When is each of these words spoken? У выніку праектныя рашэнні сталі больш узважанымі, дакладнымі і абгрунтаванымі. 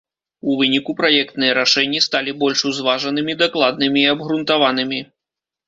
У 0.51 0.53
выніку 0.61 0.95
праектныя 1.01 1.57
рашэнні 1.59 2.01
сталі 2.07 2.35
больш 2.45 2.65
узважанымі, 2.71 3.37
дакладнымі 3.45 3.99
і 4.07 4.09
абгрунтаванымі. 4.17 4.99